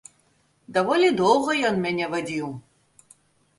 [0.77, 2.51] Даволі доўга ён мяне вадзіў.